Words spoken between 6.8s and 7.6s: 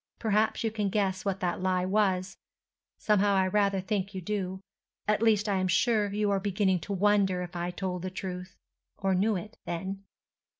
wonder if